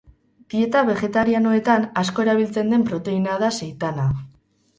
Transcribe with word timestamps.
Dieta 0.53 0.79
begetarianoetan 0.87 1.85
asko 2.03 2.25
erabiltzen 2.25 2.73
den 2.75 2.87
proteina 2.89 3.37
da 3.45 3.53
seitana. 3.61 4.09